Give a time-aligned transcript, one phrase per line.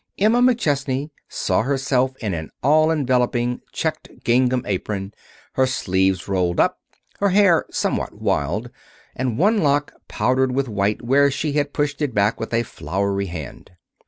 [0.17, 5.13] Emma McChesney saw herself in an all enveloping checked gingham apron,
[5.53, 6.79] her sleeves rolled up,
[7.19, 8.71] her hair somewhat wild,
[9.15, 13.27] and one lock powdered with white where she had pushed it back with a floury
[13.27, 13.73] hand.